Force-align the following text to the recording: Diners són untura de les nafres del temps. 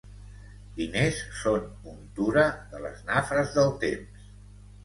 Diners 0.77 1.19
són 1.41 1.67
untura 1.91 2.47
de 2.73 2.81
les 2.87 3.07
nafres 3.13 3.55
del 3.59 3.73
temps. 3.85 4.29